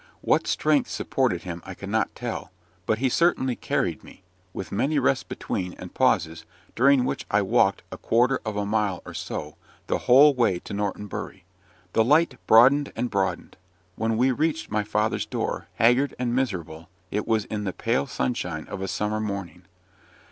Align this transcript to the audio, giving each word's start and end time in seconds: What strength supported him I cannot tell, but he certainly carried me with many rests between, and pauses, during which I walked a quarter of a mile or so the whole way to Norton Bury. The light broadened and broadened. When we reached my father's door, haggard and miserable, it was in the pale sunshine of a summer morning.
What 0.21 0.47
strength 0.47 0.89
supported 0.89 1.43
him 1.43 1.61
I 1.63 1.75
cannot 1.75 2.15
tell, 2.15 2.51
but 2.87 2.97
he 2.97 3.07
certainly 3.07 3.55
carried 3.55 4.03
me 4.03 4.23
with 4.51 4.71
many 4.71 4.97
rests 4.97 5.23
between, 5.23 5.75
and 5.75 5.93
pauses, 5.93 6.43
during 6.75 7.05
which 7.05 7.27
I 7.29 7.43
walked 7.43 7.83
a 7.91 7.99
quarter 7.99 8.39
of 8.43 8.57
a 8.57 8.65
mile 8.65 9.03
or 9.05 9.13
so 9.13 9.57
the 9.85 9.99
whole 9.99 10.33
way 10.33 10.57
to 10.57 10.73
Norton 10.73 11.05
Bury. 11.05 11.45
The 11.93 12.03
light 12.03 12.39
broadened 12.47 12.91
and 12.95 13.11
broadened. 13.11 13.57
When 13.95 14.17
we 14.17 14.31
reached 14.31 14.71
my 14.71 14.83
father's 14.83 15.27
door, 15.27 15.67
haggard 15.75 16.15
and 16.17 16.35
miserable, 16.35 16.89
it 17.11 17.27
was 17.27 17.45
in 17.45 17.65
the 17.65 17.71
pale 17.71 18.07
sunshine 18.07 18.67
of 18.69 18.81
a 18.81 18.87
summer 18.87 19.19
morning. 19.19 19.65